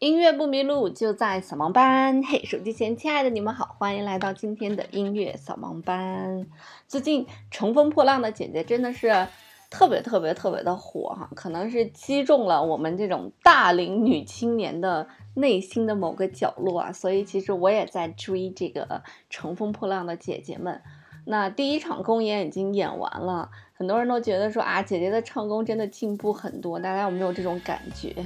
[0.00, 2.22] 音乐不迷路，就在扫盲班。
[2.22, 6.46] 嘿，手机前亲爱的你们好，欢迎来到今天的音乐扫盲班。
[6.88, 9.28] 最近乘风破浪的姐姐真的是
[9.68, 16.90] 特别特别特别的火哈，可能是击中了我们这种大龄女青年的内心的某个角落啊。
[16.90, 20.80] 所以其实我也在追这个乘风破浪的姐姐们。
[21.26, 28.16] 那第一场公演已经演完了，很多人都觉得说啊，姐姐的唱功真的进步很多，大家有没有这种感觉？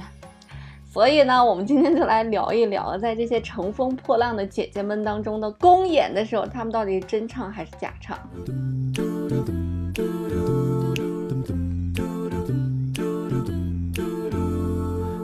[0.95, 8.17] 所以呢，我们今天就来聊一聊，在这些乘风破浪的姐姐们当中的公演的时候，她们到底是真唱还是假唱？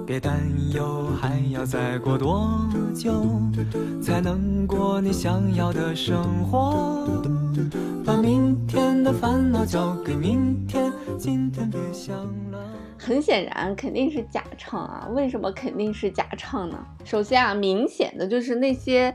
[0.06, 0.42] 别担
[0.74, 2.52] 忧，还要再过多
[2.94, 3.26] 久
[4.02, 7.08] 才能过你想要的生活？
[8.04, 12.41] 把明天的烦恼交给明天，今天别想。
[13.04, 15.08] 很显然肯定是假唱啊！
[15.16, 16.78] 为什么肯定是假唱呢？
[17.04, 19.12] 首先啊，明显的就是那些，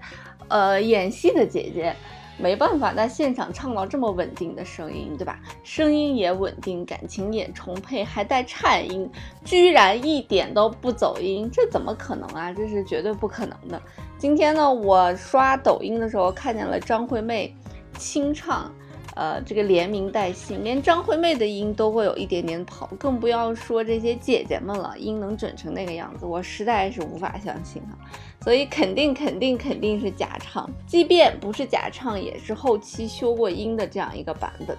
[0.49, 1.95] 呃，演戏的姐姐
[2.37, 5.39] 没办法在现场唱到这么稳定的声音，对吧？
[5.63, 9.09] 声音也稳定，感情也充沛，还带颤音，
[9.45, 12.53] 居然一点都不走音，这怎么可能啊？
[12.53, 13.81] 这是绝对不可能的。
[14.19, 17.55] 今天呢，我刷抖音的时候看见了张惠妹
[17.97, 18.69] 清唱。
[19.17, 27.97] 呃，这个连名带姓，连张惠妹的音都会有一点点跑，更不要说这些姐姐们了，音能准成那个样子，我实在是无法相信哈。
[28.43, 34.77] 所以肯定肯定肯定是假唱，即便不是假唱，也是后期修过音的这样一个版本。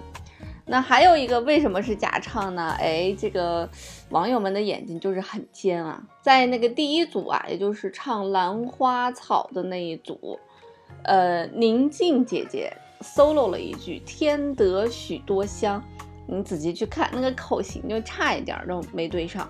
[0.64, 2.76] 那还有一个为什么是假唱呢？
[2.78, 3.68] 哎，这个
[4.10, 10.38] 网友们的眼睛就是很尖啊，在那个第一组啊，也就是唱《兰花草》的那一组，
[11.02, 12.72] 呃，宁静姐姐。
[13.00, 15.82] Solo 了一句“天得许多香”，
[16.26, 19.48] 你仔细去看那个口型就差一点都没对上。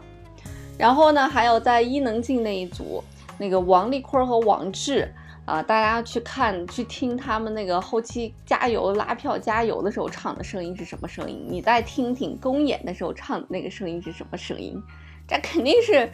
[0.78, 3.02] 然后呢，还有在伊能静那一组，
[3.38, 5.12] 那个王丽坤和王志
[5.44, 11.44] 啊，大家去看去听他们那个后期加油拉票加油的时候唱的声音是什么声音？
[11.48, 14.80] 你再听听公演的时候唱的那个声音是什么声音？
[15.26, 16.08] 这肯定是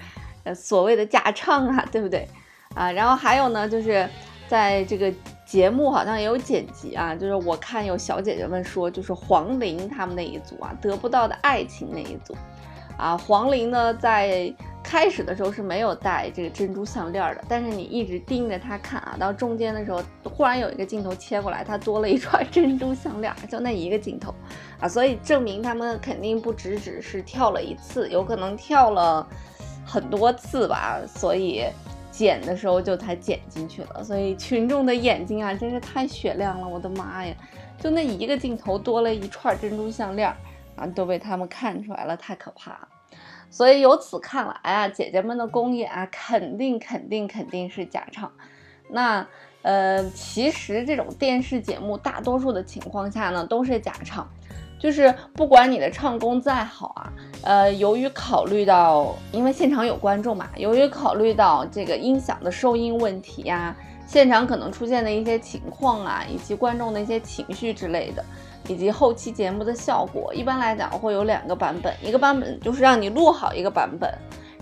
[0.44, 2.26] 呃所谓的假唱啊，对不对
[2.74, 2.90] 啊？
[2.92, 4.08] 然后还有呢，就是
[4.48, 5.12] 在这个。
[5.54, 12.36] 节目好像也有剪辑啊，就是我看有小姐姐们说，就是黄龄他们那一组啊，得不到的爱情那一组，
[12.98, 24.34] 啊，黄龄呢在开始的时候是没有戴这个珍珠项链的，但是你一直盯着她看啊，到中间的时候忽然有一个镜头切过来，她多了一串 珍珠项链，就那一个镜头
[24.80, 29.24] 啊，所以证明他们肯定不只只是跳了一次，有可能跳了
[29.86, 31.62] 很多次吧，所以。
[32.16, 36.68] 剪的时候就才剪进去了，所以群众的眼睛啊，真是太雪亮了！
[36.68, 37.34] 我的妈呀，
[37.76, 40.32] 就那一个镜头多了一串珍珠项链
[40.76, 42.88] 啊，都被他们看出来了，太可怕了。
[43.50, 48.30] 所以由此看来啊，姐姐们的公演啊，肯定肯定肯定是假唱。
[48.90, 49.26] 那
[49.62, 54.30] 呃，其实这种电视节目大多数的情况下呢，都是假唱。
[54.84, 57.10] 就是不管你的唱功再好啊，
[57.42, 63.74] 呃，由于考虑到，因为现场有观众嘛，由于考虑到这个音响的收音问题呀，
[64.06, 68.22] 现场可能出现的一些情况啊，以及观众的一些情绪之类的，
[68.68, 74.12] 以及后期节目的效果，一般来讲会有两个版本，一个版本就是让你录好一个版本。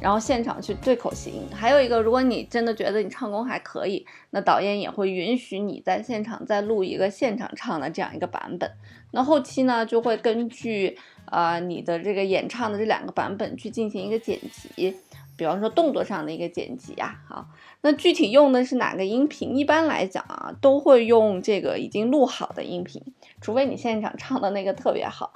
[0.03, 8.69] 然后现场去对口型，还有一个，如果你真的觉得你唱功还可以，那导演也会允许你在现场再录一个现场唱的这样一个版本。
[9.13, 14.97] 那后期呢，就会根据啊你的这个演唱的这两个版本去进行一个剪辑，
[15.37, 17.23] 比方说动作上的一个剪辑啊。
[17.29, 17.47] 好，
[17.83, 19.57] 那具体用的是哪个音频？
[19.57, 23.01] 一般来讲啊，都会用这个已经录好的音频，
[23.41, 25.33] 除非你现场唱的那个特别好。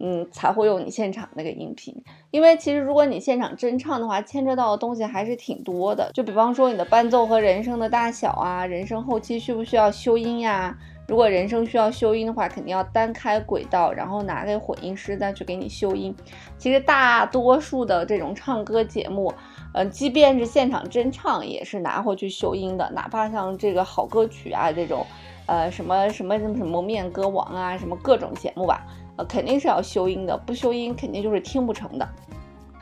[0.00, 1.94] 嗯，才会用你现场那个音频，
[2.30, 6.10] 因为其实如果你现场真唱的话，牵扯到的东西还是挺多的。
[6.14, 10.76] 就比方说你的伴奏和人声的大小啊，人声后期需不需要修音呀？
[11.08, 16.14] 如果人声需要修音的话，肯定要单开轨道，然后拿给混音师再去给你修音。
[16.58, 19.32] 其实大多数的这种唱歌节目，
[19.72, 22.88] 呃，即便是现场真唱，也是拿回去修音的。
[22.90, 25.04] 哪怕像这个好歌曲啊这种，
[25.46, 28.86] 呃，什么什么什么什么面歌王啊，什么各种节目吧。
[29.18, 32.08] 呃，肯定是要修音的，不修音肯定就是听不成的。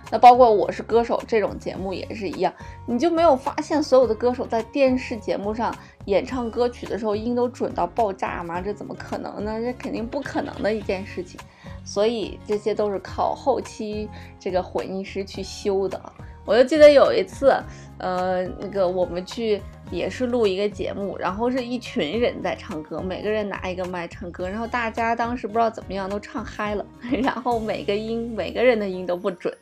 [0.08, 2.52] 那包括《我是歌手》这种节目也是一样，
[2.86, 5.74] 你就没有发现所有的歌手在电视节目上
[6.04, 8.60] 演唱歌曲的时候音都准到爆炸吗？
[8.60, 9.60] 这怎么可能呢？
[9.60, 11.40] 这肯定不可能的一件事情。
[11.84, 14.08] 所以这些都是靠后期
[14.38, 16.00] 这个混音师去修的。
[16.44, 17.52] 我就记得有一次，
[17.98, 19.60] 呃，那个我们去。
[19.90, 26.84] 也是录一个节目，然后是一群人在唱歌，每个人拿一个麦唱歌，然后大家当时不知道怎么样都唱嗨了，
[27.22, 29.56] 然后每个音每个人的音都不准，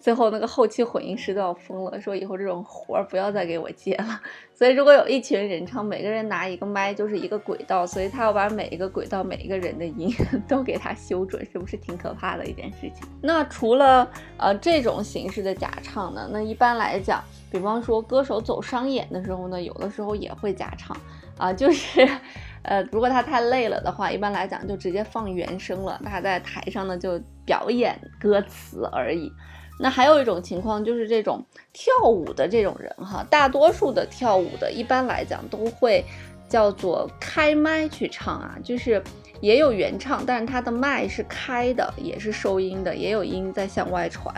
[0.00, 4.20] 最后那个后期混音师都要疯了，说以后这种活儿不要再给我接了。
[4.54, 10.10] 所以如果有一群人唱，每个人拿一个麦就是一个轨道，所以他要把每一个轨道每一个人的音
[10.48, 13.06] 都给他修准，是不是挺可怕的一件事情？
[13.22, 20.96] 那除了呃这种形式的假唱呢，那一般来讲，比方说歌手走商演的时候呢，有的时候也会假唱
[21.36, 22.08] 啊，就是。
[22.62, 25.98] 呃，如果他太累了的话，一般来讲就直接放原声了。
[26.04, 29.32] 他在台上呢就表演歌词而已。
[29.80, 36.04] 那还有一种情况就是这种跳舞的这种人哈，大多数的跳舞的，一般来讲都会
[36.48, 39.02] 叫做开麦去唱啊，就是
[39.40, 44.34] 也有原唱，但是他的麦是开的，也是收音的，也有音在向外传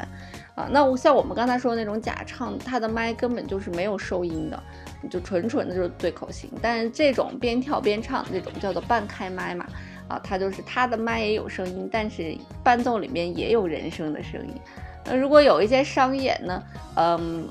[0.54, 0.68] 啊。
[0.70, 4.62] 那我像我们刚才说的那种假唱，他的麦根本就是没有收音的。
[5.10, 9.66] 就纯纯的就是对口型，但是这种边跳边唱这种叫做半开麦嘛，
[10.06, 14.54] 啊，它就是他的麦也有声音，但是伴奏里面也有人声的声音。
[15.04, 16.62] 那如果有一些商演呢，
[16.96, 17.49] 嗯，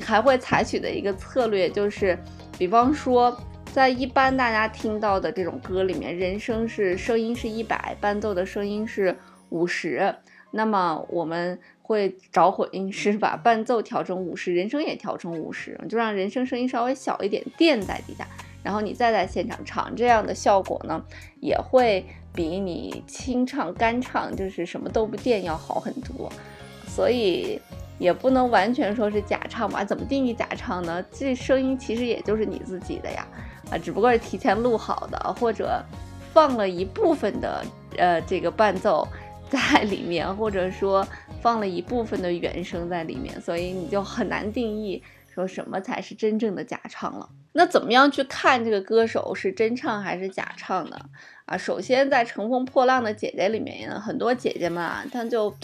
[0.00, 2.18] 还会采取的一个策略就是，
[2.58, 3.36] 比方说
[3.72, 9.16] 在一般大家听到的这种歌里面，人声是声音是一百，伴奏的声音是
[9.50, 10.14] 五十，
[10.50, 11.58] 那么我们。
[11.86, 18.26] 会找混音师把伴奏调成五十，人声也调成五十，就让人声声音稍微小一点垫在底下，
[18.62, 21.04] 然后你再在现场唱，这样的效果呢
[21.42, 22.02] 也会
[22.34, 26.32] 比你清唱干唱就是什么都不垫要好很多。
[26.94, 27.60] 所以
[27.98, 29.84] 也不能完全说是假唱吧？
[29.84, 31.04] 怎么定义假唱呢？
[31.10, 33.26] 这声音其实也就是你自己的呀，
[33.70, 35.82] 啊，只不过是提前录好的，或者
[36.32, 37.64] 放了一部分的
[37.96, 39.08] 呃这个伴奏
[39.50, 41.06] 在里面，或者说。
[41.42, 45.02] 放了一部分的原声在里面，所以你就很难定义
[45.34, 47.28] 说什么才是真正的假唱了。
[47.52, 50.98] 那怎么样去看这个歌手是真唱还是假唱呢？
[51.46, 55.54] 啊，首先在《乘风破浪的姐姐》里面，很多姐姐们啊，她就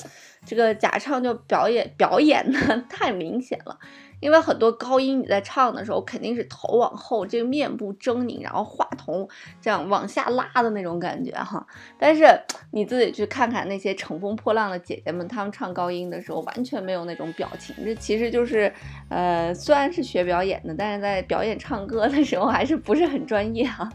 [0.44, 3.78] 这个假唱就表演表演的 太明显了。
[4.20, 9.26] 因为很多高音你在唱的时候肯定是头往后，这个面部狰狞，然后话筒
[9.62, 11.66] 这样往下拉的那种感觉哈。
[11.98, 12.26] 但是
[12.70, 18.70] 你自己去看看那些乘风破浪的姐姐们，她们唱高音的时候完全没有那种表情，这其实就是，
[19.08, 23.88] 呃，虽然是学表演的，但是在表演唱歌的时候还是不是很专业哈，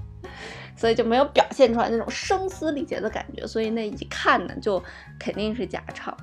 [0.75, 4.81] 所以就没有表现出来那种声嘶力竭的感觉，所以那一看呢就
[5.19, 6.15] 肯定是假唱。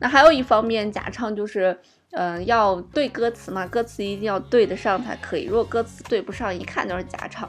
[0.00, 1.78] 那还有一方面，假唱就是。
[2.12, 5.44] 嗯，要对歌词嘛，歌词一定要对得上才可以。
[5.44, 7.48] 如果歌词对不上，一看就是假唱。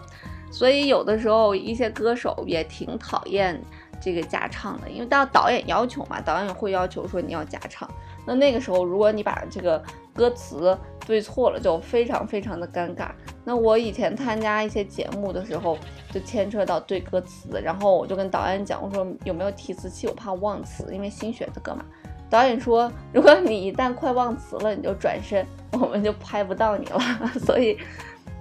[0.52, 3.60] 所以有的时候一些歌手也挺讨厌
[4.00, 7.90] 这个假唱的，因为到导演要求嘛，导演会要求说你要假唱。
[8.24, 9.84] 那那个时候，如果你把这个
[10.22, 13.10] 歌词对错了，就非常非常的尴尬。
[13.44, 15.76] 那我以前参加一些节目的时候，
[16.12, 21.84] 就牵扯到对歌词，然后我就跟导演讲，我说有没有提词器，我怕忘词，因为新学的歌嘛。
[22.30, 27.00] 导演说，如果你一旦快忘词了，你就转身，我们就拍不到你了。
[27.44, 27.76] 所以，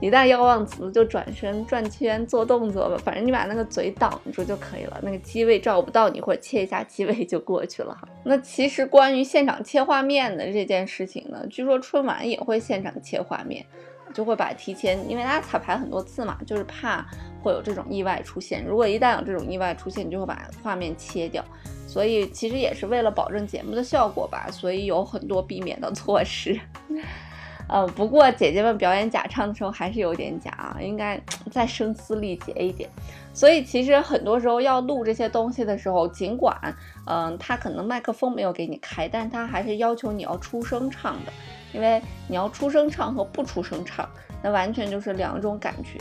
[0.00, 7.96] 一旦要忘词，就转身转圈做动作吧，反正你把那个嘴挡住就可以了，那个机位照不到你，或者切一下机位就过去了。
[8.24, 13.64] 那其实关于现场切画面的这件事情呢，据说春晚也会现场切画面，
[14.14, 17.06] 就会把提前，因为大家彩排很多次嘛，就是怕
[17.42, 18.64] 会有这种意外出现。
[18.64, 21.44] 如果一旦有这种意外出现，你就会把画面切掉。
[21.86, 26.58] 所以其实也是为了保证节目的效果吧，所以有很多避免的措施。
[27.70, 31.20] 呃，不过姐姐们表演假唱的时候还是有点假啊，应该
[31.52, 32.90] 再声嘶力竭一点。
[33.32, 36.56] 所以其实很多时候要录这些东西的时候，尽管
[37.06, 41.32] 嗯他可能麦克风没有给你开，但他还是要求你要出声唱的，
[41.72, 44.08] 因为你要出声唱和不出声唱，
[44.42, 45.98] 那完全就是两种感觉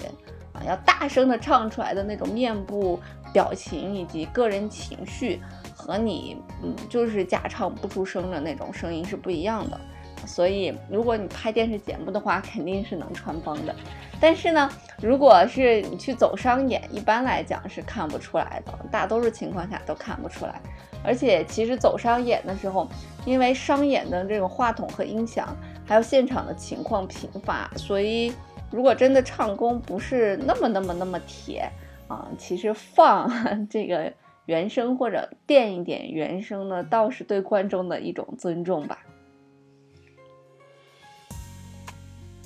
[0.54, 0.66] 啊。
[0.68, 3.00] 要大声的唱出来的那种面部
[3.32, 5.40] 表情以及个人情绪。
[5.82, 9.80] 和你嗯，就是假唱不出声的那种声音是不一样的，
[10.26, 13.76] 所以如果你拍电视节目的话，肯定是能穿帮的。
[14.20, 14.70] 但是呢，
[15.02, 20.62] 如果是你去走商演，一般来讲是看不出来的，大多数情况下都看不出来。
[21.04, 22.88] 而且其实走商演的时候，
[23.26, 28.34] 因为商演的这种话筒和音响，还有现场的情况频发，所以
[28.72, 31.70] 如果真的唱功不是那么那么那么铁
[32.08, 34.12] 啊，其实放这个。
[34.46, 38.98] 原声或者垫一点原声呢，倒是对观众的一种尊重吧。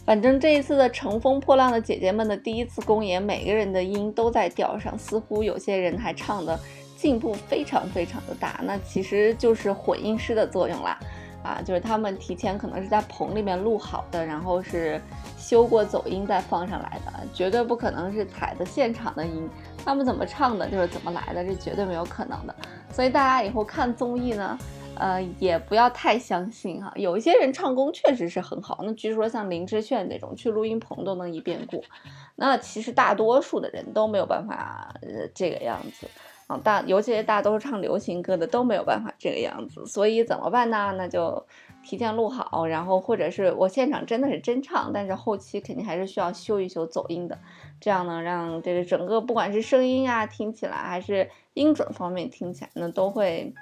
[0.05, 6.59] 反正这一次的《乘风破浪的姐姐们》的第一次公演，每个人的音都在调上，似乎有些人还唱的
[6.97, 8.59] 进步非常非常的大。
[8.63, 10.99] 那其实就是混音师的作用啦，
[11.41, 15.01] 啊，就是他们提前可能是在棚里面录好的，然后是
[15.37, 19.49] 修过走音再放上来的，绝对不可能是采的现场的音。
[19.85, 22.53] 他们怎么唱的，就是怎么来的，这绝对没有可能的。
[22.91, 24.57] 所以大家以后看综艺呢，
[24.95, 26.91] 呃，也不要太相信哈。
[26.95, 31.81] 有一些人唱功确实是很好，那据说像林志炫那种去录音棚都能一遍过。
[32.35, 36.07] 那其实大多数的人都没有办法呃这个样子
[36.47, 39.85] 啊，大尤其是大多数唱流行歌的都没有办法这个样子。
[39.85, 40.93] 所以怎么办呢？
[40.97, 41.45] 那就
[41.83, 47.37] 提前录好，然后或者是我现场真的是真唱，但是后期肯定还是需要修一修走音的，
[47.81, 53.53] 这样呢让这个整个不管是声音啊听起来还是音准方面听起来呢都会。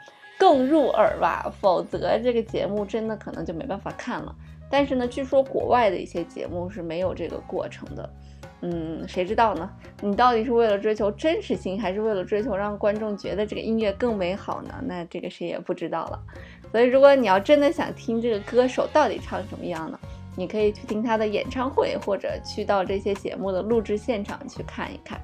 [0.41, 4.35] 更入耳吧，否则这个节目真的可能就没办法看了。
[4.71, 8.09] 但是呢，据说国外的一些节目是没有这个过程的，
[8.61, 9.69] 嗯，谁知道呢？
[10.01, 14.73] 你到底是为了追求真实性，还是为了追求让观众觉得这个音乐更美好呢？
[14.83, 16.19] 那这个谁也不知道了。
[16.71, 19.99] 所以，如果你要真的想听这个歌手到底唱什么样呢，
[20.35, 25.21] 你可以去听他的演唱会，或者去到这些节目的录制现场去看一看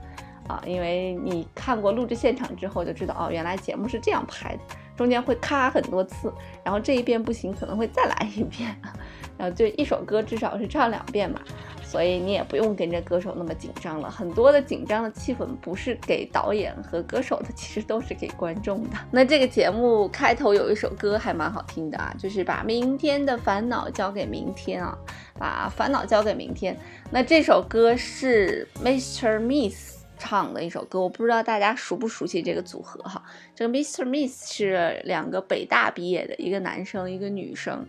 [0.48, 4.62] 啊，因为你看过录制现场之后就知道，哦，原来节目是这样拍的。
[4.98, 8.75] 中间会咔很多次，然后这一遍不行，可能会再来一遍，
[9.38, 11.39] 然后就一首歌至少是唱两遍嘛，
[11.84, 14.10] 所以你也不用跟着歌手那么紧张了。
[14.10, 18.98] 很多的紧张的气氛不是给导演和歌手的，其实都是给观众的。
[19.12, 24.98] 那这个节目开头有一首歌还蛮好听的啊，就是把明天的烦恼交给明天啊，
[25.38, 26.75] 把烦恼交给明天。
[27.12, 29.39] 那这首歌是 Mr.
[29.39, 29.97] Miss。
[30.18, 33.24] 唱的一首歌，我不知道大家熟不熟悉这个组合哈。
[33.56, 34.04] 这个 Mr.
[34.04, 37.86] Miss 是两个北大毕业的，一个男生，一个女生，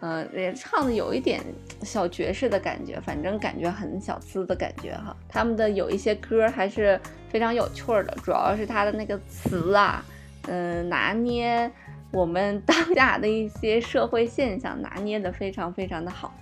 [0.00, 1.42] 呃，唱的有一点
[1.82, 5.16] 小爵士的感觉，反正感觉很小资的感觉哈。
[5.28, 10.04] 他们的有一些歌还是非常有趣的，主要是他的那个词啊，
[10.48, 11.70] 嗯，拿捏
[12.10, 16.34] 我们 当下的一些社会现象，拿捏的非常非常的好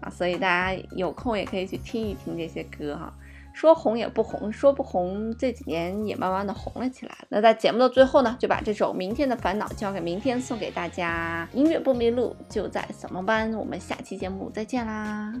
[0.00, 3.12] 啊，所以大家有空也可以去听一听这些歌哈。
[3.56, 7.16] 说红也不红，说不红，这几年也慢慢的红了起来。
[7.30, 11.48] 那在节目的最后呢，就把这首《明天的烦恼》交给明天，送给大家。
[11.54, 13.54] 音乐不迷路，就在扫盲班。
[13.54, 15.32] 我们下期节目再见啦！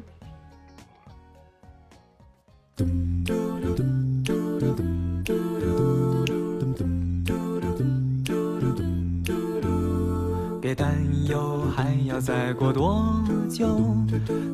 [10.62, 10.96] 别担
[11.28, 13.78] 忧，还要再过多久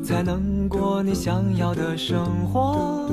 [0.03, 3.12] 才能过你想要的生活？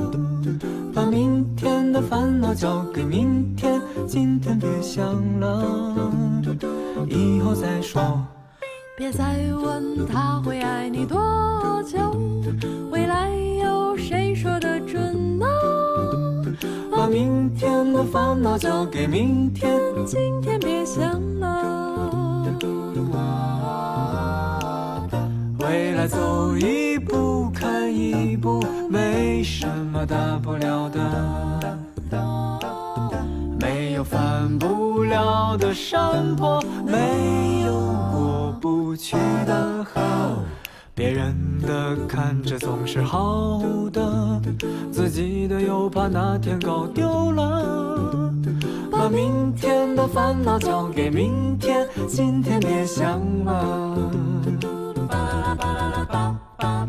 [2.54, 5.04] 交给明天，今天别想
[5.40, 6.12] 了，
[7.09, 8.02] 以后再说。
[8.97, 11.99] 别再问他会爱你多久，
[12.90, 13.30] 未来
[13.62, 15.47] 有谁说得准呢？
[16.90, 22.47] 把明天的烦恼交给明天，今天别想了。
[25.61, 31.50] 未来走一步看一步，没什么大不了的。
[35.57, 37.73] 的山坡，没有
[38.12, 39.16] 过不去
[39.47, 40.00] 的河。
[40.95, 44.40] 别人的看着总是好的，
[44.92, 48.30] 自己的又怕哪天搞丢了。
[48.90, 53.97] 把明天的烦恼交给明天，今天别想了。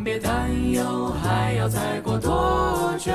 [0.04, 3.12] 别担忧，还要再过多久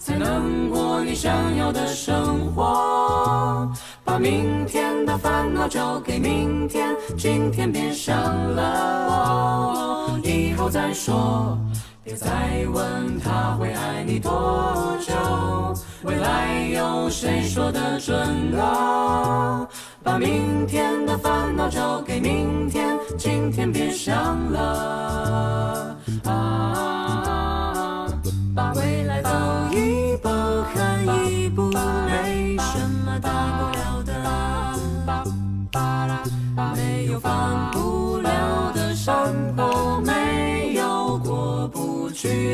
[0.00, 3.72] 才能过你想要的生活？
[4.12, 8.14] 把明天的烦恼交给明天，今天别想
[8.54, 11.58] 了，以后再说。
[12.04, 12.28] 别再
[12.70, 15.14] 问他会爱你多久，
[16.02, 19.66] 未来有谁说得准呢？
[20.02, 25.96] 把明天的烦恼交给明天，今天别想了。
[26.24, 26.91] 啊，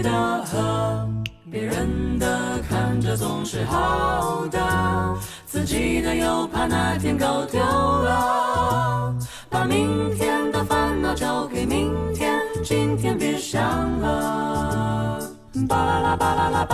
[0.02, 1.08] 的河。
[1.50, 4.58] 别人的看着总是好的，
[5.46, 9.14] 自己的又怕哪天搞丢了。
[9.48, 13.62] 把明天的烦恼交给明天，今天别想
[14.00, 15.20] 了。
[15.66, 16.66] 巴啦啦巴啦啦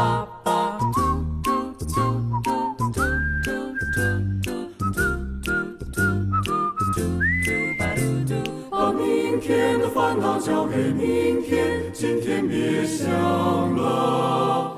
[10.45, 14.73] 交给明天，今天别想了。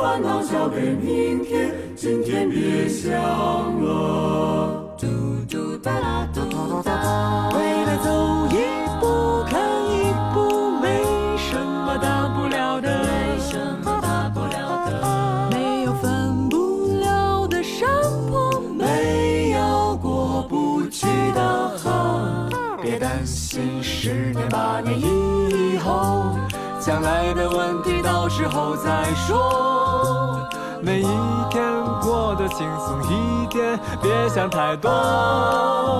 [0.00, 3.12] 烦恼交给明天，今天别想
[3.82, 4.59] 了。
[26.80, 30.48] 将来的问题到时候再说。
[30.82, 31.04] 每一
[31.50, 31.62] 天
[32.00, 34.90] 过得轻松一点，别想太多，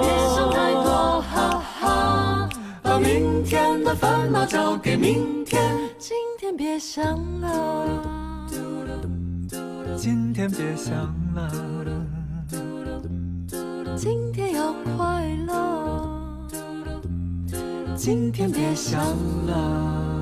[0.00, 2.48] 别想太多，哈哈。
[2.82, 5.62] 把明天的烦恼交给明天，
[5.98, 7.04] 今天别想
[7.42, 7.86] 了，
[9.98, 10.94] 今天别想
[11.34, 11.50] 了，
[13.96, 16.08] 今天要快乐。
[17.94, 18.98] 今天别想
[19.46, 20.19] 了。